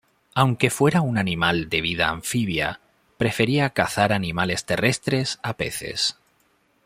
[0.33, 2.79] Aunque fuera un animal de vida anfibia,
[3.19, 6.17] prefería cazar animales terrestres a peces.